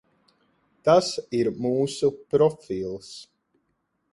Tas 0.87 1.09
ir 1.41 1.49
mūsu 1.65 2.11
profils. 2.35 3.13